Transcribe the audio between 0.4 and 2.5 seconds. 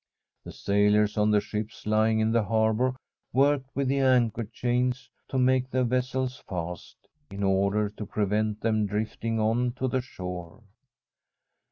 The sailors on the ships lying in the